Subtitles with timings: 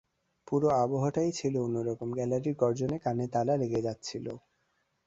[0.47, 4.25] পুরো আবহটাই ছিল অন্য রকম, গ্যালারির গর্জনে কানে তালা লেগে যাচ্ছিল।